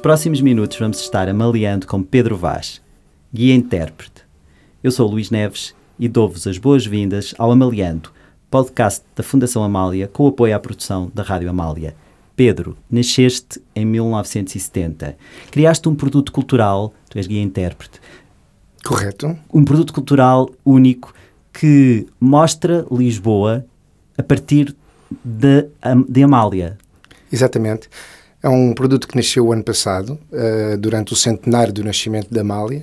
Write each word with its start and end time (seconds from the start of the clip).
Nos 0.00 0.02
próximos 0.02 0.40
minutos 0.40 0.78
vamos 0.78 0.98
estar 0.98 1.28
amaliando 1.28 1.86
com 1.86 2.02
Pedro 2.02 2.34
Vaz, 2.34 2.80
guia 3.30 3.54
intérprete. 3.54 4.24
Eu 4.82 4.90
sou 4.90 5.06
Luís 5.06 5.30
Neves 5.30 5.74
e 5.98 6.08
dou-vos 6.08 6.46
as 6.46 6.56
boas-vindas 6.56 7.34
ao 7.36 7.50
Amaliando, 7.50 8.10
podcast 8.50 9.04
da 9.14 9.22
Fundação 9.22 9.62
Amália 9.62 10.08
com 10.08 10.26
apoio 10.26 10.56
à 10.56 10.58
produção 10.58 11.12
da 11.14 11.22
Rádio 11.22 11.50
Amália. 11.50 11.94
Pedro, 12.34 12.78
nasceste 12.90 13.60
em 13.76 13.84
1970. 13.84 15.18
Criaste 15.50 15.86
um 15.86 15.94
produto 15.94 16.32
cultural, 16.32 16.94
tu 17.10 17.18
és 17.18 17.26
guia 17.26 17.42
intérprete. 17.42 18.00
Correto. 18.82 19.36
Um 19.52 19.66
produto 19.66 19.92
cultural 19.92 20.48
único 20.64 21.12
que 21.52 22.06
mostra 22.18 22.86
Lisboa 22.90 23.66
a 24.16 24.22
partir 24.22 24.74
de, 25.22 25.68
de 26.08 26.22
Amália. 26.22 26.78
Exatamente. 27.30 27.90
É 28.42 28.48
um 28.48 28.72
produto 28.72 29.06
que 29.06 29.16
nasceu 29.16 29.46
o 29.46 29.52
ano 29.52 29.62
passado, 29.62 30.18
uh, 30.32 30.76
durante 30.78 31.12
o 31.12 31.16
centenário 31.16 31.72
do 31.72 31.84
nascimento 31.84 32.32
da 32.32 32.40
Amália, 32.40 32.82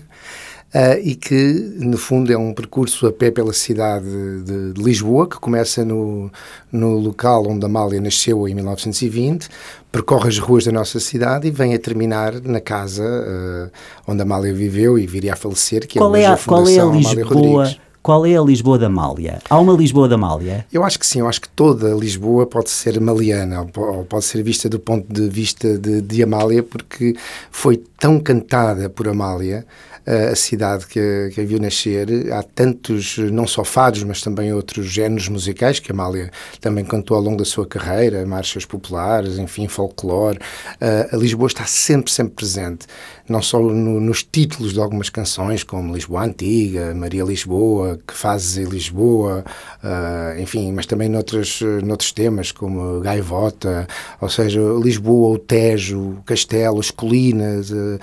uh, 0.74 1.00
e 1.02 1.16
que, 1.16 1.76
no 1.80 1.98
fundo, 1.98 2.32
é 2.32 2.38
um 2.38 2.54
percurso 2.54 3.08
a 3.08 3.12
pé 3.12 3.32
pela 3.32 3.54
cidade 3.54 4.06
de, 4.44 4.74
de, 4.74 4.84
Lisboa, 4.84 5.28
que 5.28 5.38
começa 5.38 5.84
no, 5.84 6.32
no 6.72 7.00
local 7.00 7.48
onde 7.48 7.66
a 7.66 7.68
Amália 7.68 8.00
nasceu 8.00 8.48
em 8.48 8.54
1920, 8.54 9.50
percorre 9.92 10.30
as 10.30 10.38
ruas 10.38 10.66
da 10.66 10.72
nossa 10.72 11.00
cidade 11.00 11.48
e 11.48 11.52
vem 11.52 11.74
a 11.74 11.80
terminar 11.80 12.40
na 12.42 12.62
casa 12.62 13.04
uh, 13.04 13.72
onde 14.08 14.22
a 14.22 14.24
Amália 14.24 14.54
viveu 14.54 15.00
e 15.00 15.08
viria 15.08 15.34
a 15.34 15.36
falecer, 15.36 15.88
que 15.88 15.98
qual 15.98 16.16
é, 16.16 16.22
é 16.22 16.26
a, 16.28 16.34
a 16.34 16.38
qual 16.38 16.68
é 16.68 16.80
a 16.80 16.86
Lisboa? 16.86 17.24
Rodrigues. 17.26 17.87
Qual 18.08 18.26
é 18.26 18.38
a 18.38 18.42
Lisboa 18.42 18.78
da 18.78 18.86
Amália? 18.86 19.42
Há 19.50 19.60
uma 19.60 19.74
Lisboa 19.74 20.08
da 20.08 20.16
Amália? 20.16 20.66
Eu 20.72 20.86
acho 20.86 20.98
que 20.98 21.06
sim, 21.06 21.20
eu 21.20 21.28
acho 21.28 21.42
que 21.42 21.50
toda 21.50 21.94
Lisboa 21.94 22.46
pode 22.46 22.70
ser 22.70 22.98
maliana, 23.02 23.68
ou 23.76 24.06
pode 24.06 24.24
ser 24.24 24.42
vista 24.44 24.70
do 24.70 24.80
ponto 24.80 25.12
de 25.12 25.28
vista 25.28 25.78
de, 25.78 26.00
de 26.00 26.24
Amália, 26.24 26.64
porque 26.64 27.18
foi 27.52 27.84
tão 28.00 28.18
cantada 28.18 28.90
por 28.90 29.10
Amália 29.10 29.66
a 30.08 30.36
cidade 30.36 30.88
que, 30.88 31.32
que 31.34 31.42
a 31.42 31.46
viu 31.46 31.60
nascer. 31.60 32.32
Há 32.32 32.42
tantos, 32.42 33.18
não 33.18 33.46
só 33.46 33.64
fados, 33.64 34.04
mas 34.04 34.22
também 34.22 34.54
outros 34.54 34.86
géneros 34.88 35.28
musicais 35.28 35.80
que 35.80 35.92
a 35.92 35.94
Amália 35.94 36.32
também 36.62 36.86
cantou 36.86 37.18
ao 37.18 37.24
longo 37.24 37.38
da 37.38 37.46
sua 37.46 37.66
carreira, 37.66 38.26
marchas 38.26 38.66
populares, 38.66 39.38
enfim, 39.38 39.68
folclore. 39.68 40.40
Uh, 40.82 41.16
a 41.16 41.18
Lisboa 41.18 41.48
está 41.48 41.66
sempre, 41.66 42.12
sempre 42.12 42.36
presente, 42.36 42.88
não 43.28 43.42
só 43.42 43.60
no, 43.60 44.00
nos 44.00 44.24
títulos 44.24 44.74
de 44.74 44.80
algumas 44.80 45.10
canções, 45.10 45.64
como 45.64 45.94
Lisboa 45.94 46.24
Antiga, 46.24 46.94
Maria 46.94 47.24
Lisboa, 47.24 48.00
Que 48.08 48.14
Fazes 48.14 48.58
em 48.58 48.66
Lisboa, 48.66 49.44
uh, 49.84 50.40
enfim, 50.40 50.72
mas 50.72 50.86
também 50.86 51.10
noutros, 51.10 51.62
noutros 51.84 52.14
temas, 52.14 52.52
como 52.52 53.02
Gaivota, 53.02 53.88
ou 54.22 54.30
seja, 54.30 54.62
Lisboa, 54.82 55.36
o 55.36 55.38
Tejo, 55.38 56.00
o 56.00 56.24
Castelo, 56.26 56.80
as 56.80 56.92
colinas, 56.92 57.72
uh, 57.72 58.00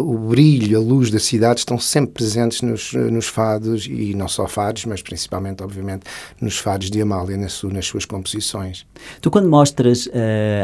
o 0.00 0.18
brilho, 0.30 0.78
a 0.78 0.80
luz 0.80 1.10
da 1.10 1.18
cidades 1.28 1.60
estão 1.60 1.78
sempre 1.78 2.12
presentes 2.12 2.62
nos, 2.62 2.92
nos 2.92 3.26
fados, 3.26 3.86
e 3.86 4.14
não 4.14 4.28
só 4.28 4.48
fados, 4.48 4.84
mas 4.84 5.02
principalmente, 5.02 5.62
obviamente, 5.62 6.02
nos 6.40 6.58
fados 6.58 6.90
de 6.90 7.00
Amália, 7.00 7.36
nas, 7.36 7.62
nas 7.62 7.86
suas 7.86 8.04
composições. 8.04 8.86
Tu, 9.20 9.30
quando 9.30 9.48
mostras 9.48 10.06
uh, 10.06 10.10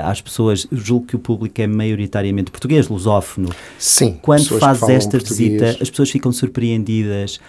às 0.04 0.20
pessoas, 0.20 0.66
julgo 0.72 1.06
que 1.06 1.16
o 1.16 1.18
público 1.18 1.60
é 1.60 1.66
maioritariamente 1.66 2.50
português, 2.50 2.88
lusófono. 2.88 3.50
Sim. 3.78 4.18
Quando 4.20 4.58
fazes 4.58 4.88
esta 4.88 5.18
português. 5.18 5.38
visita, 5.38 5.82
as 5.82 5.90
pessoas 5.90 6.10
ficam 6.10 6.32
surpreendidas 6.32 7.40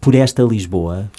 por 0.00 0.14
esta 0.14 0.42
Lisboa? 0.42 1.10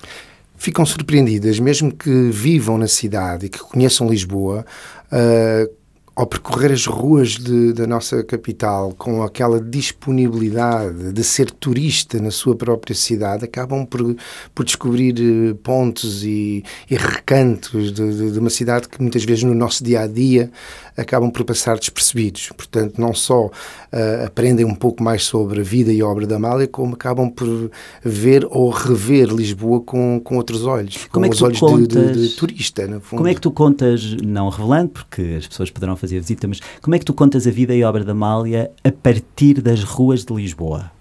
Ficam 0.57 0.85
surpreendidas, 0.85 1.59
mesmo 1.59 1.91
que 1.91 2.29
vivam 2.29 2.77
na 2.77 2.87
cidade 2.87 3.47
e 3.47 3.49
que 3.49 3.59
conheçam 3.59 4.07
Lisboa, 4.09 4.65
uh, 5.11 5.80
ao 6.13 6.25
percorrer 6.25 6.71
as 6.73 6.85
ruas 6.85 7.29
de, 7.29 7.71
da 7.71 7.87
nossa 7.87 8.21
capital 8.21 8.93
com 8.97 9.23
aquela 9.23 9.61
disponibilidade 9.61 11.13
de 11.13 11.23
ser 11.23 11.49
turista 11.49 12.19
na 12.19 12.31
sua 12.31 12.53
própria 12.53 12.93
cidade, 12.93 13.45
acabam 13.45 13.85
por, 13.85 14.15
por 14.53 14.65
descobrir 14.65 15.15
eh, 15.17 15.53
pontos 15.63 16.23
e, 16.23 16.63
e 16.89 16.95
recantos 16.95 17.93
de, 17.93 18.13
de, 18.13 18.31
de, 18.31 18.39
uma 18.39 18.49
cidade 18.49 18.89
que 18.89 19.01
muitas 19.01 19.23
vezes 19.23 19.43
no 19.43 19.55
nosso 19.55 19.83
dia 19.83 20.01
a 20.01 20.07
dia 20.07 20.51
acabam 20.97 21.31
por 21.31 21.45
passar 21.45 21.77
despercebidos. 21.77 22.49
Portanto, 22.57 22.99
não 22.99 23.13
só 23.13 23.45
uh, 23.45 24.25
aprendem 24.25 24.65
um 24.65 24.75
pouco 24.75 25.01
mais 25.01 25.23
sobre 25.23 25.61
a 25.61 25.63
vida 25.63 25.91
e 25.93 26.01
a 26.01 26.05
obra 26.05 26.27
da 26.27 26.35
Amália, 26.35 26.67
como 26.67 26.95
acabam 26.95 27.29
por 27.29 27.71
ver 28.03 28.45
ou 28.49 28.69
rever 28.69 29.29
Lisboa 29.29 29.81
com, 29.81 30.19
com 30.21 30.35
outros 30.35 30.65
olhos, 30.65 31.07
como 31.09 31.25
com 31.25 31.31
é 31.31 31.33
os 31.33 31.41
olhos 31.41 31.59
contas, 31.59 32.17
de, 32.17 32.35
turista. 32.35 33.01
Como 33.09 33.27
é 33.27 33.33
que 33.33 33.41
tu 33.41 33.51
contas, 33.51 34.17
não 34.21 34.49
revelando, 34.49 34.89
porque 34.89 35.35
as 35.37 35.47
pessoas 35.47 35.71
poderão 35.71 35.95
fazer 36.01 36.19
visita, 36.19 36.47
mas 36.47 36.59
como 36.81 36.95
é 36.95 36.99
que 36.99 37.05
tu 37.05 37.13
contas 37.13 37.47
a 37.47 37.51
vida 37.51 37.73
e 37.73 37.83
a 37.83 37.89
obra 37.89 38.03
da 38.03 38.11
Amália 38.11 38.71
a 38.83 38.91
partir 38.91 39.61
das 39.61 39.83
ruas 39.83 40.25
de 40.25 40.33
Lisboa? 40.33 40.91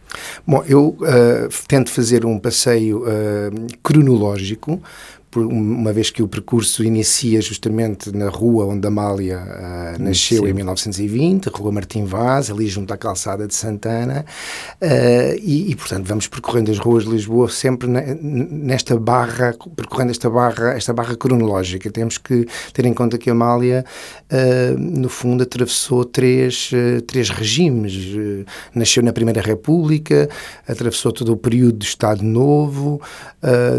Bom, 0.47 0.63
eu 0.67 0.89
uh, 0.89 1.49
tento 1.69 1.91
fazer 1.91 2.27
um 2.27 2.39
passeio 2.39 3.03
uh, 3.03 3.67
cronológico, 3.83 4.81
uma 5.39 5.93
vez 5.93 6.11
que 6.11 6.23
o 6.23 6.29
percurso 6.29 6.83
inicia 6.83 7.41
justamente 7.41 8.11
na 8.11 8.29
rua 8.29 8.67
onde 8.67 8.87
Amália 8.87 9.39
uh, 9.39 10.03
nasceu 10.03 10.43
Sim. 10.43 10.51
em 10.51 10.53
1920, 10.53 11.47
Rua 11.47 11.71
Martim 11.71 12.05
Vaz, 12.05 12.51
ali 12.51 12.67
junto 12.67 12.93
à 12.93 12.97
calçada 12.97 13.47
de 13.47 13.55
Santana, 13.55 14.25
uh, 14.83 15.39
e, 15.41 15.71
e, 15.71 15.77
portanto 15.77 16.07
vamos 16.07 16.27
percorrendo 16.27 16.73
as 16.73 16.79
ruas 16.79 17.05
de 17.05 17.11
Lisboa 17.11 17.49
sempre 17.49 17.89
nesta 17.89 18.99
barra, 18.99 19.55
percorrendo 19.77 20.11
esta 20.11 20.29
barra, 20.29 20.73
esta 20.73 20.93
barra 20.93 21.17
cronológica. 21.17 21.91
Temos 21.91 22.19
que 22.19 22.47
ter 22.73 22.85
em 22.85 22.93
conta 22.93 23.17
que 23.17 23.31
Amália, 23.31 23.85
uh, 24.33 24.79
no 24.79 25.09
fundo, 25.09 25.45
atravessou 25.45 26.05
três, 26.05 26.71
três 27.07 27.31
regimes. 27.31 27.93
nasceu 28.75 29.03
na 29.03 29.13
Primeira 29.13 29.41
República, 29.41 30.29
atravessou 30.67 31.13
todo 31.13 31.33
o 31.33 31.37
período 31.37 31.79
do 31.79 31.85
Estado 31.85 32.23
Novo, 32.23 33.01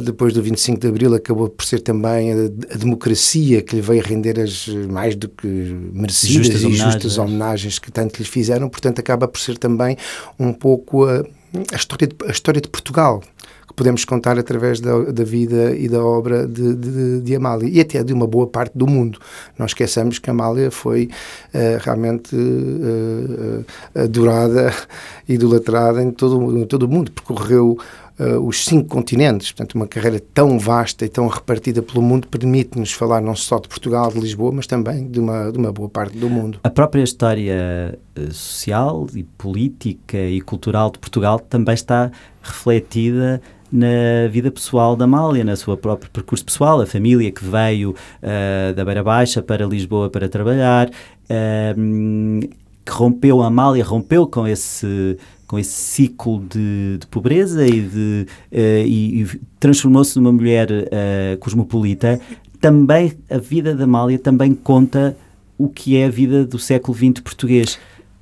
depois 0.04 0.34
do 0.34 0.42
25 0.42 0.80
de 0.80 0.88
Abril 0.88 1.14
acabou 1.14 1.41
acabou 1.42 1.50
por 1.50 1.66
ser 1.66 1.80
também 1.80 2.32
a, 2.32 2.36
a, 2.74 2.78
democracia 2.78 3.62
que 3.62 3.76
lhe 3.76 3.82
veio 3.82 4.04
render 4.04 4.40
as 4.40 4.68
mais 4.68 5.16
do 5.16 5.28
que 5.28 5.48
merecidas 5.48 6.48
justas 6.48 6.62
e 6.62 6.66
homenagens. 6.66 6.94
justas 6.94 7.18
homenagens 7.18 7.80
que 7.80 7.92
tanto 7.92 8.18
lhe 8.18 8.26
fizeram, 8.26 8.70
portanto 8.70 9.00
acaba 9.00 9.28
por 9.28 9.40
ser 9.40 9.58
também 9.58 9.98
um 10.40 10.54
pouco 10.54 11.06
a, 11.06 11.24
a 11.72 11.76
história, 11.76 12.08
de, 12.08 12.16
a 12.28 12.32
história 12.32 12.62
de 12.62 12.70
Portugal 12.70 13.22
que 13.68 13.76
podemos 13.76 14.04
contar 14.04 14.38
através 14.38 14.82
da, 14.82 15.00
da 15.06 15.24
vida 15.24 15.74
e 15.76 15.88
da 15.88 16.04
obra 16.04 16.46
de, 16.46 16.76
de, 16.76 17.22
de, 17.22 17.36
Amália 17.36 17.70
e 17.70 17.80
até 17.80 18.04
de 18.04 18.12
uma 18.12 18.28
boa 18.28 18.46
parte 18.46 18.78
do 18.78 18.86
mundo. 18.86 19.18
Não 19.58 19.66
esqueçamos 19.66 20.20
que 20.20 20.30
Amália 20.30 20.70
foi 20.70 21.10
uh, 21.54 21.80
realmente 21.80 22.36
uh, 22.36 23.66
adorada, 23.96 24.74
idolatrada 25.28 26.04
em 26.04 26.12
todo, 26.12 26.58
em 26.58 26.66
todo 26.66 26.84
o 26.84 26.88
mundo, 26.90 27.12
percorreu 27.12 27.78
uh, 28.20 28.40
os 28.40 28.66
cinco 28.66 28.88
continentes. 28.88 29.52
Portanto, 29.52 29.76
uma 29.76 29.88
carreira 29.88 30.22
tão 30.34 30.58
vasta 30.58 31.06
e 31.06 31.10
tão 31.10 31.28
repartida 31.28 31.82
pelo 31.82 32.02
mundo 32.02 32.28
permite-nos 32.28 32.92
falar 32.92 33.22
não 33.22 33.36
só 33.36 33.60
de 33.60 33.68
Portugal, 33.68 34.12
de 34.12 34.20
Lisboa, 34.20 34.52
mas 34.52 34.68
também 34.68 35.08
de 35.08 35.20
uma, 35.20 35.52
de 35.52 35.58
uma 35.58 35.72
boa 35.72 35.90
parte 35.90 36.18
do 36.18 36.30
mundo. 36.30 36.60
A 36.64 36.70
própria 36.70 37.04
história 37.04 38.00
eh, 38.16 38.30
social 38.32 39.08
e 39.16 39.24
política 39.24 40.18
e 40.18 40.42
cultural 40.42 40.92
de 40.92 41.00
Portugal 41.00 41.40
também 41.40 41.74
está 41.74 42.12
refletida 42.42 43.42
na 43.72 44.28
vida 44.30 44.52
pessoal 44.52 44.96
da 44.96 45.06
Amália, 45.06 45.44
na 45.44 45.56
sua 45.56 45.78
próprio 45.78 46.12
percurso 46.12 46.44
pessoal, 46.44 46.82
a 46.82 46.86
família 46.86 47.32
que 47.32 47.44
veio 47.44 47.92
uh, 47.92 48.74
da 48.76 48.84
Beira 48.84 49.02
Baixa 49.02 49.42
para 49.42 49.66
Lisboa 49.66 50.10
para 50.10 50.28
trabalhar, 50.28 50.90
uh, 50.90 52.50
que 52.86 52.92
rompeu 52.92 53.42
a 53.42 53.48
Amália, 53.48 53.84
rompeu 53.84 54.28
com 54.28 54.46
esse 54.46 55.18
com 55.52 55.60
esse 55.60 55.74
ciclo 55.74 56.42
de, 56.50 56.98
de 56.98 57.08
pobreza 57.08 57.68
e, 57.68 57.82
de, 57.82 58.26
uh, 58.54 58.58
e, 58.86 59.24
e 59.24 59.28
transformou-se 59.60 60.18
numa 60.18 60.32
mulher 60.32 60.72
uh, 60.72 61.38
cosmopolita, 61.42 62.22
também 62.62 63.12
a 63.30 63.38
vida 63.38 63.76
da 63.76 63.84
Amália 63.84 64.18
também 64.18 64.54
conta 64.54 65.14
o 65.58 65.68
que 65.68 65.98
é 65.98 66.06
a 66.06 66.10
vida 66.10 66.46
do 66.46 66.58
século 66.58 66.98
XX 66.98 67.20
português. 67.22 67.78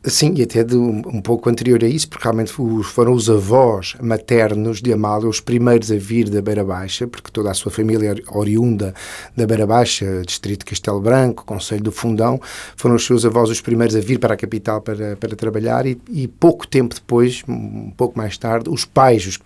Sim, 0.06 0.34
e 0.38 0.44
até 0.44 0.64
de 0.64 0.78
um, 0.78 1.02
um, 1.06 1.22
pouco 1.22 1.50
anterior 1.50 1.84
a 1.84 1.88
isso, 1.88 2.08
porque 2.08 2.24
realmente 2.24 2.54
foram 2.84 3.12
os 3.12 3.30
avós 3.30 3.98
maternos 4.02 4.82
de 4.82 4.94
Amália 4.94 5.28
os 5.28 5.42
primeiros 5.42 5.92
a 5.92 5.98
vir 5.98 6.30
da 6.30 6.42
Beira 6.42 6.64
Baixa, 6.64 7.06
porque 7.06 7.30
toda 7.30 7.52
a 7.52 7.54
sua 7.54 7.70
família 7.70 8.16
oriunda 8.32 8.94
da 9.36 9.46
Beira 9.46 9.68
Baixa, 9.68 10.22
distrito 10.26 10.60
de 10.60 10.68
Castelo 10.68 11.02
Branco, 11.02 11.44
Conselho 11.44 11.84
do 11.84 11.92
Fundão, 11.92 12.40
foram 12.78 12.96
os 12.96 13.06
seus 13.06 13.26
avós 13.26 13.50
os 13.50 13.60
primeiros 13.60 13.94
a 13.94 14.00
vir 14.00 14.20
para 14.20 14.36
a 14.36 14.38
capital 14.38 14.80
para, 14.80 15.18
para 15.18 15.36
trabalhar 15.36 15.86
e, 15.86 16.00
e 16.10 16.30
pouco 16.30 16.66
tempo 16.66 16.96
depois, 16.96 17.44
um 17.46 17.92
pouco 17.92 18.18
mais 18.18 18.38
tarde, 18.38 18.70
os 18.70 18.86
pais 18.86 19.28
os, 19.28 19.38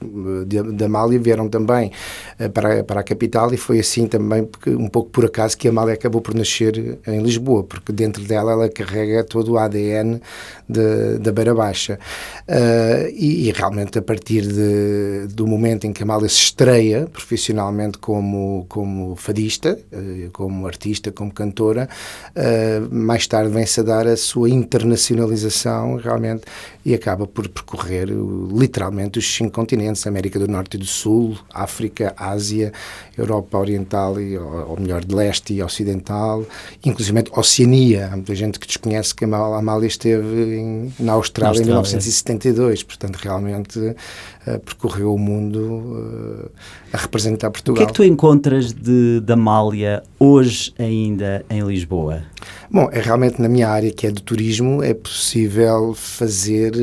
de, 0.46 0.62
de 0.72 0.84
Amália 0.84 1.18
vieram 1.18 1.50
também 1.50 1.92
uh, 2.40 2.48
para, 2.52 2.84
para 2.84 3.00
a 3.00 3.04
capital 3.04 3.52
e 3.52 3.58
foi 3.58 3.80
assim 3.80 4.06
também, 4.06 4.48
um 4.68 4.88
pouco 4.88 5.10
por 5.10 5.26
acaso, 5.26 5.58
que 5.58 5.68
Amália 5.68 5.96
acabou 5.96 6.22
por 6.22 6.36
nascer 6.36 7.00
em 7.08 7.24
Lisboa, 7.24 7.64
porque 7.64 7.92
dentro 7.92 8.24
dela 8.24 8.52
ela 8.52 8.70
carrega 8.70 9.24
todo 9.24 9.54
o 9.54 9.58
ADN 9.58 10.22
de, 10.68 11.18
da 11.20 11.32
Beira 11.32 11.54
Baixa. 11.54 12.00
Uh, 12.48 13.10
e, 13.14 13.48
e, 13.48 13.52
realmente 13.52 13.98
a 13.98 14.02
partir 14.02 14.42
de, 14.46 15.28
do 15.34 15.48
momento 15.48 15.86
em 15.86 15.94
que 15.94 16.04
Amália 16.04 16.28
se 16.28 16.36
estreia 16.36 17.08
profissionalmente 17.12 17.98
como, 17.98 18.66
como 18.68 19.16
fadista, 19.16 19.78
uh, 19.92 20.32
como 20.32 20.68
artista, 20.68 21.12
como 21.12 21.32
cantora, 21.32 21.88
uh, 22.36 22.94
mais 22.94 23.28
tarde 23.28 23.52
vem-se 23.52 23.80
a 23.80 23.84
dar 23.84 24.08
a 24.08 24.18
sua 24.18 24.50
internacionalização 24.50 25.96
realmente 25.98 26.44
e 26.86 26.94
acaba 26.94 27.26
por 27.26 27.48
percorrer 27.48 28.10
literalmente 28.52 29.20
os 29.20 29.36
cinco 29.36 29.52
continentes, 29.52 30.06
América 30.06 30.38
do 30.38 30.48
Norte 30.48 30.76
e 30.76 30.78
do 30.78 30.86
Sul, 30.86 31.38
África, 31.54 32.14
Ásia, 32.18 32.74
Europa 33.18 33.58
Oriental, 33.58 34.20
e, 34.20 34.38
ou 34.38 34.78
melhor, 34.80 35.04
de 35.04 35.16
Leste 35.16 35.54
e 35.54 35.64
Ocidental, 35.64 36.46
inclusive 36.84 37.24
Oceania. 37.32 38.10
Há 38.12 38.16
muita 38.16 38.36
gente 38.36 38.60
que 38.60 38.68
desconhece 38.68 39.16
que 39.16 39.24
a 39.24 39.58
Amália 39.58 39.88
esteve 39.88 40.33
em, 40.34 40.94
na 41.00 41.14
Austrália, 41.14 41.62
em 41.62 41.66
1972, 41.66 42.84
portanto, 42.84 43.18
realmente 43.18 43.80
uh, 43.80 44.60
percorreu 44.60 45.14
o 45.14 45.18
mundo 45.18 45.60
uh, 45.60 46.52
a 46.92 46.98
representar 46.98 47.52
Portugal. 47.52 47.76
O 47.76 47.78
que 47.78 47.84
é 47.84 47.88
que 47.88 47.94
tu 47.94 48.04
encontras 48.04 48.74
de, 48.74 49.20
de 49.22 49.34
Amália 49.34 50.04
hoje 50.20 50.74
ainda 50.78 51.46
em 51.50 51.62
Lisboa? 51.62 52.24
Bom, 52.70 52.90
é 52.92 53.00
realmente 53.00 53.42
na 53.42 53.48
minha 53.48 53.70
área, 53.70 53.92
que 53.92 54.08
é 54.08 54.12
do 54.12 54.22
turismo, 54.22 54.82
é 54.82 54.94
possível 54.94 55.94
fazer 55.94 56.74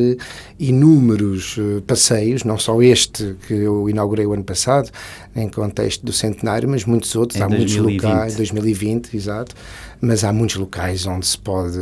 inúmeros 0.58 1.56
uh, 1.56 1.82
passeios, 1.86 2.44
não 2.44 2.58
só 2.58 2.80
este 2.80 3.36
que 3.46 3.54
eu 3.54 3.88
inaugurei 3.88 4.24
o 4.24 4.32
ano 4.32 4.44
passado, 4.44 4.90
em 5.34 5.48
contexto 5.48 6.04
do 6.04 6.12
centenário, 6.12 6.68
mas 6.68 6.84
muitos 6.84 7.14
outros. 7.16 7.40
Em 7.40 7.42
há 7.42 7.48
2020. 7.48 7.82
muitos 7.82 8.04
locais, 8.04 8.36
2020, 8.36 9.16
exato, 9.16 9.54
mas 10.00 10.24
há 10.24 10.32
muitos 10.32 10.56
locais 10.56 11.06
onde 11.06 11.26
se 11.26 11.38
pode 11.38 11.78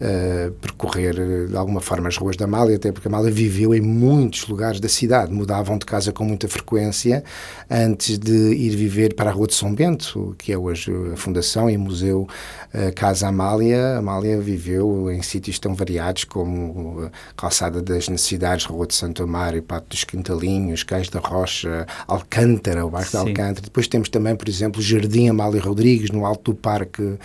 uh, 0.00 0.52
percorrer 0.52 1.18
eh, 1.18 1.46
de 1.46 1.56
alguma 1.56 1.80
forma 1.80 2.08
as 2.08 2.16
ruas 2.16 2.36
da 2.36 2.44
Amália, 2.44 2.76
até 2.76 2.90
porque 2.90 3.06
a 3.06 3.10
Amália 3.10 3.30
viveu 3.30 3.74
em 3.74 3.80
muitos 3.80 4.46
lugares 4.48 4.80
da 4.80 4.88
cidade, 4.88 5.32
mudavam 5.32 5.78
de 5.78 5.86
casa 5.86 6.12
com 6.12 6.24
muita 6.24 6.48
frequência 6.48 7.22
antes 7.70 8.18
de 8.18 8.54
ir 8.54 8.74
viver 8.74 9.14
para 9.14 9.30
a 9.30 9.32
Rua 9.32 9.46
de 9.46 9.54
São 9.54 9.74
Bento, 9.74 10.34
que 10.38 10.52
é 10.52 10.58
hoje 10.58 10.90
a 11.12 11.16
Fundação 11.16 11.68
e 11.68 11.76
Museu 11.76 12.26
uh, 12.74 12.94
Casa 12.94 13.28
Amália. 13.28 13.96
A 13.96 13.98
Amália 13.98 14.40
viveu 14.40 15.10
em 15.10 15.22
sítios 15.22 15.58
tão 15.58 15.74
variados 15.74 16.24
como 16.24 17.10
Calçada 17.36 17.82
das 17.82 18.08
Necessidades, 18.08 18.64
Rua 18.64 18.86
de 18.86 18.94
Santo 18.94 19.22
Amaro, 19.22 19.62
Pato 19.62 19.90
dos 19.90 20.04
Quintalinhos, 20.04 20.82
Cais 20.82 21.08
da 21.08 21.20
Rocha, 21.20 21.86
Alcântara, 22.06 22.86
o 22.86 22.90
bairro 22.90 23.10
de 23.10 23.16
Alcântara. 23.16 23.60
Depois 23.62 23.86
temos 23.86 24.08
também, 24.08 24.34
por 24.34 24.48
exemplo, 24.48 24.80
o 24.80 24.82
Jardim 24.82 25.28
Amália 25.28 25.60
Rodrigues, 25.60 26.10
no 26.10 26.24
alto 26.24 26.52
do 26.52 26.56
Parque 26.56 27.18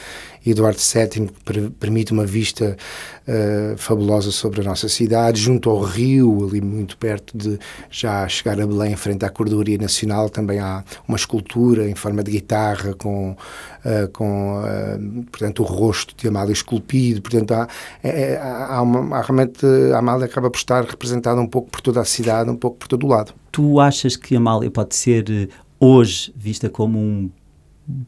Eduardo 0.45 0.79
VII, 0.79 1.27
que 1.27 1.69
permite 1.79 2.11
uma 2.11 2.25
vista 2.25 2.64
uh, 2.71 3.77
fabulosa 3.77 4.31
sobre 4.31 4.61
a 4.61 4.63
nossa 4.63 4.89
cidade, 4.89 5.39
junto 5.39 5.69
ao 5.69 5.81
rio, 5.81 6.47
ali 6.47 6.61
muito 6.61 6.97
perto 6.97 7.37
de 7.37 7.59
já 7.89 8.27
chegar 8.27 8.59
a 8.59 8.65
Belém, 8.65 8.93
em 8.93 8.95
frente 8.95 9.23
à 9.25 9.29
Cordoaria 9.29 9.77
Nacional, 9.77 10.29
também 10.29 10.59
há 10.59 10.83
uma 11.07 11.17
escultura 11.17 11.89
em 11.89 11.95
forma 11.95 12.23
de 12.23 12.31
guitarra 12.31 12.93
com, 12.93 13.31
uh, 13.31 14.07
com 14.11 14.61
uh, 14.61 15.23
portanto, 15.31 15.63
o 15.63 15.65
rosto 15.65 16.15
de 16.15 16.27
Amália 16.27 16.53
esculpido, 16.53 17.21
portanto, 17.21 17.51
há, 17.51 17.67
é, 18.03 18.33
é 18.33 18.41
há, 18.41 18.81
uma, 18.81 19.17
há 19.17 19.21
realmente, 19.21 19.65
a 19.93 19.97
Amália 19.97 20.25
acaba 20.25 20.49
por 20.49 20.57
estar 20.57 20.83
representada 20.83 21.39
um 21.39 21.47
pouco 21.47 21.69
por 21.69 21.81
toda 21.81 22.01
a 22.01 22.05
cidade, 22.05 22.49
um 22.49 22.55
pouco 22.55 22.77
por 22.77 22.87
todo 22.87 23.05
o 23.05 23.09
lado. 23.09 23.33
Tu 23.51 23.79
achas 23.79 24.15
que 24.15 24.35
a 24.35 24.37
Amália 24.37 24.69
pode 24.69 24.95
ser 24.95 25.49
hoje 25.79 26.33
vista 26.35 26.69
como 26.69 26.99
um 26.99 27.29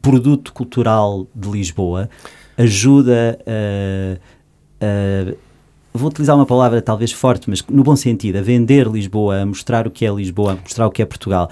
produto 0.02 0.52
cultural 0.52 1.26
de 1.34 1.48
Lisboa 1.48 2.08
ajuda 2.56 3.38
a, 3.46 4.18
a, 4.80 5.34
vou 5.92 6.08
utilizar 6.08 6.36
uma 6.36 6.46
palavra 6.46 6.80
talvez 6.80 7.12
forte, 7.12 7.48
mas 7.48 7.64
no 7.68 7.82
bom 7.82 7.96
sentido, 7.96 8.38
a 8.38 8.42
vender 8.42 8.86
Lisboa, 8.86 9.42
a 9.42 9.46
mostrar 9.46 9.86
o 9.86 9.90
que 9.90 10.06
é 10.06 10.10
Lisboa, 10.10 10.52
a 10.52 10.56
mostrar 10.56 10.86
o 10.86 10.90
que 10.90 11.02
é 11.02 11.06
Portugal. 11.06 11.50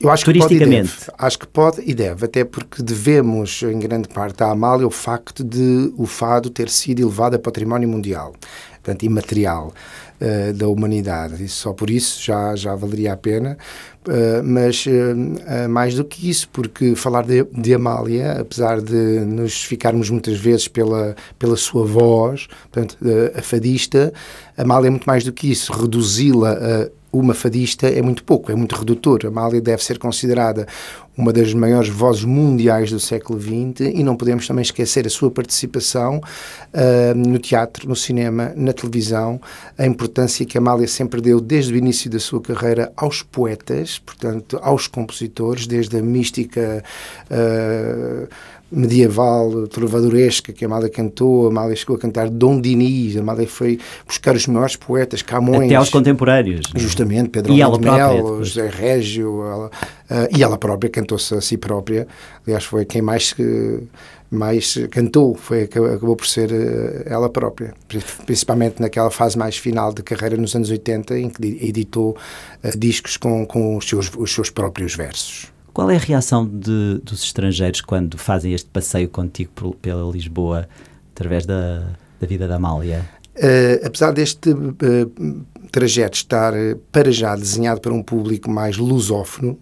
Eu 0.00 0.08
acho 0.10 0.24
que 0.24 0.38
pode 0.38 0.54
e 0.54 0.58
deve. 0.58 0.90
Acho 1.18 1.38
que 1.38 1.46
pode 1.46 1.82
e 1.84 1.92
deve, 1.92 2.24
até 2.24 2.42
porque 2.42 2.82
devemos, 2.82 3.62
em 3.62 3.78
grande 3.78 4.08
parte, 4.08 4.42
à 4.42 4.50
Amália 4.50 4.86
o 4.86 4.90
facto 4.90 5.44
de 5.44 5.92
o 5.96 6.06
fado 6.06 6.48
ter 6.48 6.70
sido 6.70 7.00
elevado 7.00 7.36
a 7.36 7.38
património 7.38 7.88
mundial, 7.88 8.32
portanto, 8.82 9.02
imaterial 9.02 9.74
uh, 10.20 10.52
da 10.52 10.68
humanidade. 10.68 11.42
E 11.44 11.48
só 11.48 11.72
por 11.72 11.90
isso 11.90 12.22
já, 12.22 12.54
já 12.54 12.74
valeria 12.74 13.12
a 13.12 13.16
pena. 13.16 13.56
Uh, 14.06 14.42
mas 14.42 14.86
uh, 14.86 15.68
mais 15.68 15.94
do 15.94 16.04
que 16.04 16.30
isso, 16.30 16.48
porque 16.50 16.94
falar 16.94 17.22
de, 17.22 17.44
de, 17.44 17.74
Amália, 17.74 18.40
apesar 18.40 18.80
de 18.80 19.20
nos 19.20 19.62
ficarmos 19.62 20.08
muitas 20.08 20.38
vezes 20.38 20.68
pela, 20.68 21.14
pela 21.38 21.56
sua 21.56 21.84
voz, 21.84 22.48
portanto, 22.70 22.96
a 23.34 23.42
fadista, 23.42 24.12
Amália 24.56 24.88
é 24.88 24.90
muito 24.90 25.04
mais 25.04 25.22
do 25.24 25.32
que 25.32 25.50
isso. 25.50 25.72
Reduzi-la 25.72 26.52
a 26.52 27.00
uma 27.12 27.34
fadista 27.34 27.88
é 27.88 28.00
muito 28.00 28.22
pouco, 28.22 28.52
é 28.52 28.54
muito 28.54 28.74
redutor. 28.74 29.26
Amália 29.26 29.60
deve 29.60 29.82
ser 29.82 29.98
considerada 29.98 30.66
uma 31.20 31.32
das 31.32 31.52
maiores 31.52 31.90
vozes 31.90 32.24
mundiais 32.24 32.90
do 32.90 32.98
século 32.98 33.38
XX 33.38 33.92
e 33.94 34.02
não 34.02 34.16
podemos 34.16 34.46
também 34.46 34.62
esquecer 34.62 35.06
a 35.06 35.10
sua 35.10 35.30
participação 35.30 36.16
uh, 36.18 37.14
no 37.14 37.38
teatro, 37.38 37.86
no 37.86 37.94
cinema, 37.94 38.52
na 38.56 38.72
televisão, 38.72 39.38
a 39.76 39.84
importância 39.84 40.46
que 40.46 40.56
Amália 40.56 40.88
sempre 40.88 41.20
deu 41.20 41.40
desde 41.40 41.74
o 41.74 41.76
início 41.76 42.10
da 42.10 42.18
sua 42.18 42.40
carreira 42.40 42.90
aos 42.96 43.22
poetas, 43.22 43.98
portanto, 43.98 44.58
aos 44.62 44.86
compositores, 44.86 45.66
desde 45.66 45.98
a 45.98 46.02
mística. 46.02 46.82
Uh, 47.30 48.28
medieval, 48.72 49.66
trovadoresca 49.66 50.52
que 50.52 50.64
a 50.64 50.68
Amália 50.68 50.88
cantou, 50.88 51.46
a 51.46 51.50
Amália 51.50 51.74
chegou 51.74 51.96
a 51.96 51.98
cantar 51.98 52.28
Dom 52.28 52.60
Dinis, 52.60 53.16
a 53.16 53.20
Amália 53.20 53.46
foi 53.46 53.80
buscar 54.06 54.36
os 54.36 54.46
maiores 54.46 54.76
poetas, 54.76 55.22
Camões. 55.22 55.66
Até 55.66 55.74
aos 55.74 55.90
contemporâneos. 55.90 56.62
Justamente, 56.76 57.30
Pedro 57.30 57.52
e 57.52 57.60
ela 57.60 57.78
Mel, 57.78 58.44
José 58.44 58.68
Régio, 58.68 59.44
ela, 59.44 59.70
uh, 60.10 60.36
e 60.36 60.42
ela 60.42 60.58
própria 60.58 60.90
cantou-se 60.90 61.34
a 61.34 61.40
si 61.40 61.56
própria, 61.56 62.06
aliás 62.46 62.64
foi 62.64 62.84
quem 62.84 63.02
mais 63.02 63.34
mais 64.30 64.78
cantou, 64.92 65.34
foi, 65.34 65.64
acabou 65.64 66.14
por 66.14 66.26
ser 66.26 66.52
uh, 66.52 67.02
ela 67.04 67.28
própria, 67.28 67.74
principalmente 68.24 68.80
naquela 68.80 69.10
fase 69.10 69.36
mais 69.36 69.56
final 69.56 69.92
de 69.92 70.02
carreira 70.02 70.36
nos 70.36 70.54
anos 70.54 70.70
80, 70.70 71.18
em 71.18 71.28
que 71.28 71.42
editou 71.60 72.16
uh, 72.62 72.78
discos 72.78 73.16
com, 73.16 73.44
com 73.44 73.76
os, 73.76 73.88
seus, 73.88 74.10
os 74.16 74.32
seus 74.32 74.48
próprios 74.48 74.94
versos. 74.94 75.50
Qual 75.72 75.90
é 75.90 75.96
a 75.96 75.98
reação 75.98 76.46
de, 76.46 77.00
dos 77.02 77.24
estrangeiros 77.24 77.80
quando 77.80 78.18
fazem 78.18 78.52
este 78.52 78.68
passeio 78.68 79.08
contigo 79.08 79.50
por, 79.54 79.74
pela 79.76 80.10
Lisboa 80.10 80.68
através 81.12 81.44
da, 81.44 81.86
da 82.20 82.26
vida 82.26 82.46
da 82.46 82.56
Amália? 82.56 83.08
Uh, 83.36 83.86
apesar 83.86 84.12
deste 84.12 84.50
uh, 84.50 85.46
trajeto 85.70 86.16
estar 86.16 86.52
uh, 86.52 86.76
para 86.92 87.10
já 87.10 87.34
desenhado 87.34 87.80
para 87.80 87.92
um 87.92 88.02
público 88.02 88.50
mais 88.50 88.76
lusófono, 88.76 89.58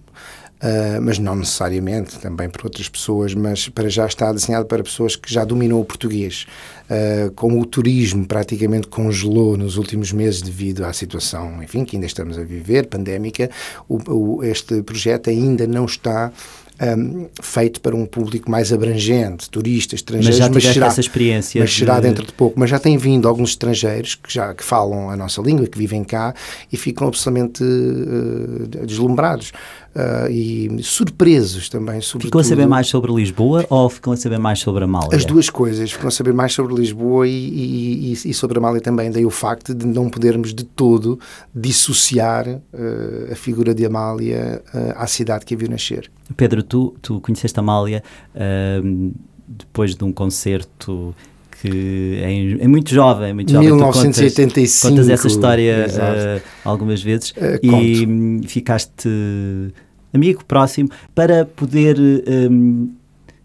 Uh, 0.59 1.01
mas 1.01 1.21
não 1.21 1.37
necessariamente, 1.37 2.19
também 2.19 2.49
para 2.49 2.67
outras 2.67 2.89
pessoas, 2.89 3.33
mas 3.33 3.69
para 3.69 3.89
já 3.89 4.05
está 4.07 4.33
desenhado 4.33 4.67
para 4.67 4.83
pessoas 4.83 5.15
que 5.15 5.33
já 5.33 5.45
dominam 5.45 5.81
o 5.81 5.85
português. 5.85 6.47
Uh, 6.91 7.31
como 7.33 7.61
o 7.61 7.65
turismo 7.65 8.27
praticamente 8.27 8.89
congelou 8.89 9.57
nos 9.57 9.77
últimos 9.77 10.11
meses 10.11 10.43
devido 10.43 10.85
à 10.85 10.93
situação, 10.93 11.63
enfim, 11.63 11.85
que 11.85 11.95
ainda 11.95 12.07
estamos 12.07 12.37
a 12.37 12.43
viver, 12.43 12.89
pandémica, 12.89 13.49
o, 13.89 13.99
o, 14.11 14.45
este 14.45 14.83
projeto 14.83 15.31
ainda 15.31 15.65
não 15.65 15.85
está 15.85 16.33
um, 16.81 17.29
feito 17.43 17.81
para 17.81 17.95
um 17.95 18.07
público 18.07 18.51
mais 18.51 18.73
abrangente, 18.73 19.51
turistas, 19.51 20.01
estrangeiros. 20.01 20.39
Mas 20.39 20.39
já 20.39 20.49
tiveste 20.49 20.67
mas 20.67 20.75
será, 20.75 20.87
essa 20.87 21.01
experiência? 21.01 21.61
Mas 21.61 21.75
será 21.75 21.97
de... 21.97 22.03
dentro 22.03 22.25
de 22.25 22.33
pouco. 22.33 22.59
Mas 22.59 22.71
já 22.71 22.79
tem 22.79 22.97
vindo 22.97 23.27
alguns 23.27 23.51
estrangeiros 23.51 24.15
que 24.15 24.33
já 24.33 24.55
que 24.55 24.63
falam 24.63 25.11
a 25.11 25.17
nossa 25.17 25.43
língua, 25.43 25.67
que 25.67 25.79
vivem 25.79 26.05
cá 26.05 26.35
e 26.73 26.77
ficam 26.77 27.09
absolutamente 27.09 27.63
uh, 27.63 28.87
deslumbrados. 28.87 29.53
Uh, 29.97 30.31
e 30.31 30.83
surpresos 30.83 31.69
também. 31.69 32.01
Ficam 32.01 32.41
a 32.41 32.45
saber 32.45 32.67
mais 32.67 32.87
sobre 32.87 33.13
Lisboa 33.13 33.67
ou 33.69 33.89
ficam 33.89 34.13
a 34.13 34.17
saber 34.17 34.39
mais 34.39 34.61
sobre 34.61 34.83
a 34.83 34.85
Amália? 34.85 35.17
As 35.17 35.25
duas 35.25 35.51
coisas. 35.51 35.91
Ficam 35.91 36.09
a 36.09 36.11
saber 36.11 36.33
mais 36.33 36.53
sobre 36.53 36.75
Lisboa 36.75 37.27
e, 37.27 37.33
e, 37.33 38.13
e, 38.13 38.35
sobre 38.35 38.59
a 38.59 38.61
Amália 38.61 38.81
também. 38.81 39.11
Daí 39.11 39.27
o 39.27 39.31
facto 39.31 39.75
de 39.75 39.87
não 39.87 40.09
podermos 40.09 40.55
de 40.55 40.63
todo 40.63 41.19
dissociar 41.53 42.47
uh, 42.47 43.33
a 43.33 43.35
figura 43.35 43.75
de 43.75 43.85
Amália 43.85 44.63
uh, 44.73 44.93
à 44.95 45.07
cidade 45.07 45.45
que 45.45 45.55
a 45.55 45.57
viu 45.57 45.69
nascer. 45.69 46.09
Pedro, 46.37 46.63
tu, 46.63 46.95
tu 47.03 47.21
conheceste 47.21 47.59
a 47.59 47.63
Amália 47.63 48.03
depois 49.49 49.97
de 49.97 50.05
um 50.05 50.13
concerto 50.13 51.15
que 51.61 52.21
é, 52.23 52.65
é, 52.65 52.69
muito 52.69 52.95
jovem, 52.95 53.35
muito 53.35 53.51
jovem. 53.51 53.69
1985. 53.69 54.83
Contas, 54.83 54.83
contas 54.83 55.09
essa 55.09 55.27
história 55.27 55.87
uh, 55.89 56.43
algumas 56.65 57.03
vezes 57.03 57.31
uh, 57.31 57.59
e 57.63 58.07
conto. 58.07 58.49
ficaste 58.49 59.09
amigo 60.13 60.45
próximo 60.45 60.89
para 61.15 61.45
poder 61.45 61.99
um, 61.99 62.91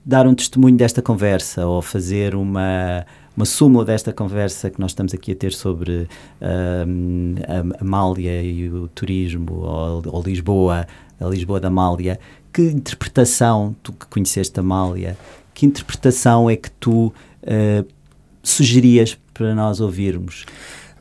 dar 0.06 0.28
um 0.28 0.36
testemunho 0.36 0.78
desta 0.78 1.02
conversa 1.02 1.66
ou 1.66 1.82
fazer 1.82 2.36
uma 2.36 3.06
uma 3.36 3.46
súmula 3.46 3.84
desta 3.84 4.14
conversa 4.14 4.70
que 4.70 4.80
nós 4.80 4.92
estamos 4.92 5.14
aqui 5.14 5.32
a 5.32 5.36
ter 5.36 5.54
sobre 5.54 6.08
um, 6.88 7.36
a 7.48 7.82
Amália 7.82 8.44
e 8.44 8.70
o 8.70 8.88
turismo 8.90 9.62
ou, 9.62 10.04
ou 10.06 10.22
Lisboa, 10.22 10.86
a 11.20 11.26
Lisboa 11.26 11.60
da 11.60 11.68
Amália. 11.68 12.20
Que 12.54 12.62
interpretação, 12.62 13.76
tu 13.82 13.92
que 13.92 14.06
conheceste 14.06 14.60
a 14.60 14.62
Amália, 14.62 15.18
que 15.52 15.66
interpretação 15.66 16.48
é 16.48 16.56
que 16.56 16.70
tu 16.70 17.08
uh, 17.08 17.86
sugeririas 18.44 19.18
para 19.34 19.56
nós 19.56 19.80
ouvirmos? 19.80 20.46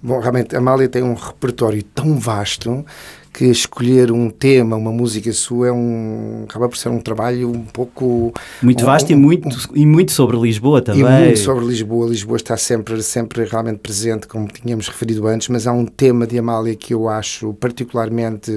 Bom, 0.02 0.18
realmente, 0.18 0.54
a 0.54 0.58
Amália 0.58 0.88
tem 0.88 1.02
um 1.02 1.14
repertório 1.14 1.82
tão 1.82 2.18
vasto 2.18 2.84
que 3.32 3.46
escolher 3.46 4.12
um 4.12 4.28
tema, 4.28 4.76
uma 4.76 4.92
música 4.92 5.32
sua, 5.32 5.68
é 5.68 5.72
um, 5.72 6.44
acaba 6.46 6.68
por 6.68 6.76
ser 6.76 6.90
um 6.90 7.00
trabalho 7.00 7.50
um 7.50 7.64
pouco... 7.64 8.32
Muito 8.62 8.84
vasto 8.84 9.08
um, 9.08 9.12
e, 9.12 9.16
muito, 9.16 9.48
um, 9.48 9.76
e 9.76 9.86
muito 9.86 10.12
sobre 10.12 10.36
Lisboa 10.36 10.82
também. 10.82 11.00
E 11.00 11.24
muito 11.24 11.38
sobre 11.38 11.64
Lisboa. 11.64 12.08
Lisboa 12.08 12.36
está 12.36 12.56
sempre, 12.58 13.02
sempre 13.02 13.44
realmente 13.44 13.78
presente, 13.78 14.26
como 14.26 14.46
tínhamos 14.48 14.86
referido 14.86 15.26
antes, 15.26 15.48
mas 15.48 15.66
há 15.66 15.72
um 15.72 15.86
tema 15.86 16.26
de 16.26 16.38
Amália 16.38 16.74
que 16.76 16.92
eu 16.92 17.08
acho 17.08 17.54
particularmente 17.54 18.50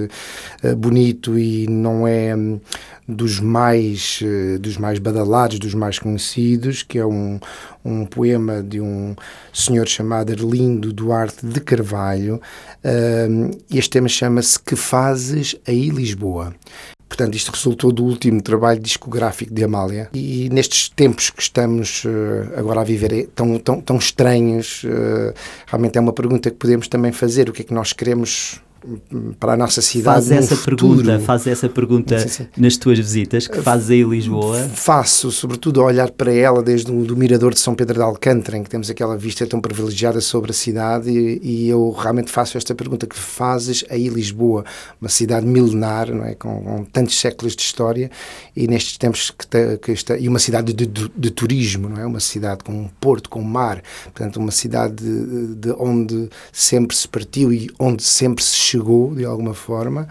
uh, 0.64 0.76
bonito 0.76 1.40
e 1.40 1.68
não 1.68 2.06
é 2.06 2.36
um, 2.36 2.60
dos 3.08 3.40
mais, 3.40 4.20
uh, 4.22 4.60
dos 4.60 4.78
mais 4.78 5.00
badalados, 5.00 5.58
dos 5.58 5.74
mais 5.74 6.00
conhecidos, 6.00 6.84
que 6.84 6.98
é 6.98 7.06
um, 7.06 7.40
um 7.84 8.06
poema 8.06 8.62
de 8.62 8.82
um 8.82 9.16
senhor 9.54 9.88
chamado 9.88 10.34
Arlindo 10.34 10.92
Duarte 10.92 11.46
de 11.46 11.62
Carvalho. 11.62 12.42
Uh, 12.84 13.58
este 13.72 13.92
tema 13.92 14.10
chama-se 14.10 14.60
Que 14.66 14.76
Fazes 14.76 15.56
aí 15.68 15.90
Lisboa? 15.90 16.56
Portanto, 17.08 17.36
isto 17.36 17.52
resultou 17.52 17.92
do 17.92 18.04
último 18.04 18.42
trabalho 18.42 18.80
discográfico 18.80 19.54
de 19.54 19.64
Amália. 19.64 20.10
E 20.14 20.50
nestes 20.52 20.90
tempos 20.90 21.30
que 21.30 21.42
estamos 21.42 22.04
uh, 22.04 22.58
agora 22.58 22.82
a 22.82 22.84
viver 22.84 23.14
é 23.14 23.28
tão, 23.34 23.58
tão, 23.60 23.80
tão 23.80 23.98
estranhos, 23.98 24.84
uh, 24.84 25.34
realmente 25.68 25.98
é 25.98 26.02
uma 26.02 26.12
pergunta 26.12 26.50
que 26.50 26.58
podemos 26.58 26.88
também 26.88 27.12
fazer: 27.12 27.48
o 27.48 27.54
que 27.54 27.62
é 27.62 27.66
que 27.66 27.74
nós 27.74 27.94
queremos 27.94 28.60
para 29.40 29.54
a 29.54 29.58
nossa 29.58 29.82
cidade. 29.82 30.28
Faz 30.28 30.32
essa 30.32 30.56
futuro. 30.56 30.96
pergunta, 30.96 31.20
faz 31.20 31.48
essa 31.48 31.70
pergunta 31.70 32.20
sim, 32.20 32.28
sim. 32.28 32.48
nas 32.58 32.78
tuas 32.78 32.98
visitas 33.00 33.48
que 33.48 33.62
fazes 33.62 33.90
aí 33.90 34.02
em 34.02 34.10
Lisboa? 34.10 34.58
Faço, 34.74 35.32
sobretudo 35.32 35.82
a 35.82 35.86
olhar 35.86 36.12
para 36.12 36.32
ela 36.34 36.62
desde 36.62 36.92
o 36.92 37.04
do 37.04 37.16
mirador 37.16 37.54
de 37.54 37.60
São 37.60 37.76
Pedro 37.76 37.96
de 37.96 38.02
Alcântara, 38.02 38.58
em 38.58 38.64
que 38.64 38.70
temos 38.70 38.90
aquela 38.90 39.18
vista 39.18 39.46
tão 39.46 39.60
privilegiada 39.60 40.22
sobre 40.22 40.52
a 40.52 40.54
cidade, 40.54 41.10
e, 41.10 41.40
e 41.42 41.70
eu 41.70 41.92
realmente 41.92 42.32
faço 42.32 42.58
esta 42.58 42.74
pergunta: 42.74 43.06
que 43.08 43.16
fazes 43.16 43.84
aí 43.90 44.08
Lisboa, 44.08 44.64
uma 45.02 45.10
cidade 45.10 45.46
milenar, 45.46 46.14
não 46.14 46.26
é, 46.26 46.36
com, 46.36 46.62
com 46.62 46.84
tantos 46.86 47.20
séculos 47.20 47.56
de 47.56 47.62
história, 47.62 48.10
e 48.56 48.68
nestes 48.68 48.98
tempos 48.98 49.32
que, 49.32 49.48
te, 49.48 49.78
que 49.78 49.92
está, 49.92 50.18
e 50.18 50.28
uma 50.28 50.40
cidade 50.40 50.74
de, 50.74 50.86
de, 50.86 51.12
de, 51.16 51.30
turismo, 51.32 51.90
não 51.90 52.02
é, 52.02 52.06
uma 52.06 52.20
cidade 52.20 52.64
com 52.64 52.72
um 52.72 52.88
porto, 53.00 53.30
com 53.30 53.42
um 53.42 53.44
mar, 53.44 53.82
portanto 54.06 54.38
uma 54.38 54.52
cidade 54.52 54.96
de, 54.96 55.56
de 55.56 55.72
onde 55.78 56.30
sempre 56.52 56.96
se 56.96 57.08
partiu 57.08 57.52
e 57.52 57.70
onde 57.80 58.04
sempre 58.04 58.44
se 58.44 58.56
chegou 58.56 58.75
de 58.84 59.26
alguma 59.26 59.54
forma 59.54 60.08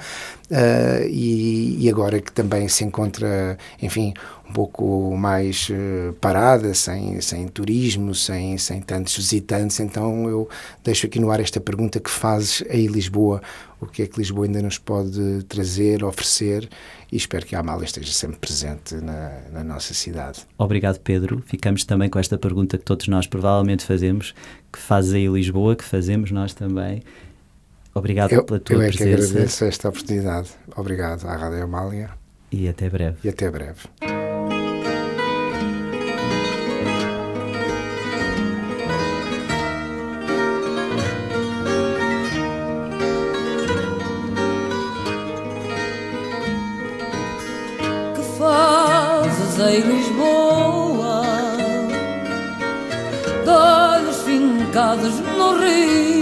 uh, 0.50 1.06
e, 1.08 1.84
e, 1.84 1.90
agora 1.90 2.20
que 2.20 2.32
também 2.32 2.68
se 2.68 2.84
encontra, 2.84 3.58
enfim, 3.80 4.14
um 4.48 4.52
pouco 4.52 5.16
mais 5.16 5.68
uh, 5.70 6.12
parada, 6.14 6.74
sem, 6.74 7.20
sem 7.20 7.48
turismo, 7.48 8.14
sem, 8.14 8.58
sem 8.58 8.80
tantos 8.80 9.16
visitantes, 9.16 9.80
então 9.80 10.28
eu 10.28 10.48
deixo 10.82 11.06
aqui 11.06 11.18
no 11.18 11.30
ar 11.30 11.40
esta 11.40 11.60
pergunta 11.60 12.00
que 12.00 12.10
fazes 12.10 12.64
aí 12.68 12.86
Lisboa, 12.86 13.42
o 13.80 13.86
que 13.86 14.02
é 14.02 14.06
que 14.06 14.18
Lisboa 14.18 14.46
ainda 14.46 14.62
nos 14.62 14.78
pode 14.78 15.42
trazer, 15.48 16.04
oferecer 16.04 16.68
e 17.12 17.16
espero 17.16 17.46
que 17.46 17.54
a 17.54 17.60
Amália 17.60 17.84
esteja 17.84 18.12
sempre 18.12 18.38
presente 18.38 18.96
na, 18.96 19.40
na, 19.52 19.62
nossa 19.62 19.94
cidade. 19.94 20.40
Obrigado, 20.58 20.98
Pedro. 21.00 21.42
Ficamos 21.46 21.84
também 21.84 22.08
com 22.08 22.18
esta 22.18 22.38
pergunta 22.38 22.78
que 22.78 22.84
todos 22.84 23.06
nós 23.08 23.26
provavelmente 23.26 23.84
fazemos, 23.84 24.34
que 24.72 24.78
fazes 24.78 25.12
aí 25.12 25.28
Lisboa, 25.28 25.76
que 25.76 25.84
fazemos 25.84 26.30
nós 26.30 26.54
também. 26.54 27.02
Obrigado 27.94 28.32
eu, 28.32 28.44
pela 28.44 28.58
tua 28.58 28.76
eu 28.76 28.82
é 28.82 28.86
presença. 28.88 29.04
Eu 29.04 29.16
que 29.16 29.24
agradeço 29.24 29.64
esta 29.64 29.88
oportunidade. 29.88 30.50
Obrigado 30.76 31.26
à 31.26 31.36
Rádio 31.36 31.62
Amália. 31.62 32.10
E 32.50 32.68
até 32.68 32.90
breve. 32.90 33.18
E 33.22 33.28
até 33.28 33.50
breve. 33.50 33.80
Que 48.14 48.22
fazes 48.38 49.58
em 49.60 49.80
Lisboa? 49.80 51.22
Olhos 53.46 54.22
fincados 54.22 55.20
no 55.20 55.58
rio 55.60 56.13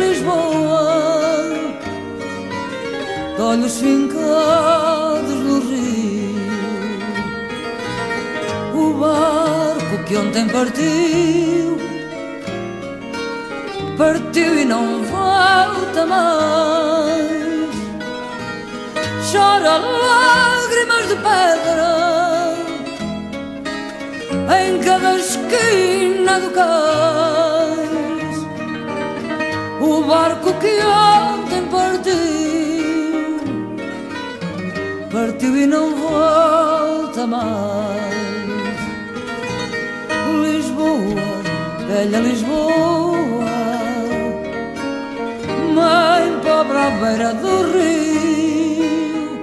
Lisboa, 0.00 1.42
de 3.36 3.42
olhos 3.42 3.78
fincados 3.78 5.40
no 5.48 5.60
rio. 5.60 6.36
O 8.74 8.94
barco 8.94 10.04
que 10.04 10.16
ontem 10.16 10.48
partiu 10.48 11.66
partiu 13.96 14.58
e 14.58 14.64
não 14.64 15.02
volta 15.04 16.06
mais. 16.06 17.16
Chora 19.30 19.78
lágrimas 19.78 21.08
de 21.08 21.16
pedra 21.16 21.96
em 24.60 24.78
cada 24.80 25.16
esquina 25.16 26.40
do 26.40 26.50
cais. 26.50 27.45
O 29.88 30.02
barco 30.02 30.52
que 30.54 30.80
ontem 30.82 31.62
partiu, 31.70 33.38
partiu 35.12 35.56
e 35.56 35.64
não 35.64 35.94
volta 35.94 37.24
mais. 37.24 37.96
Lisboa, 40.42 41.22
velha 41.86 42.18
Lisboa. 42.18 43.46
Mãe 45.72 46.40
pobre 46.42 46.78
à 46.78 46.90
beira 46.90 47.32
do 47.34 47.62
rio. 47.72 49.40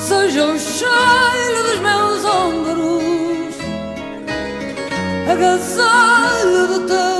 Seja 0.00 0.44
o 0.44 0.58
cheiro 0.58 1.62
dos 1.68 1.78
meus 1.80 2.24
ombros 2.24 3.54
Agasalho 5.30 6.66
do 6.66 6.80
teu 6.86 7.11